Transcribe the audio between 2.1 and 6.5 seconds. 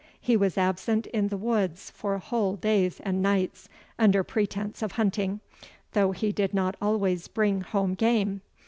whole days and nights, under pretence of hunting, though he